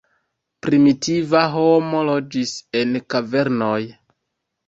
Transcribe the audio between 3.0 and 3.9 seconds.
kavernoj.